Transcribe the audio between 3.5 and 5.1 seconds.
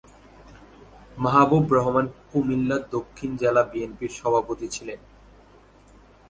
বিএনপির সহসভাপতি ছিলেন।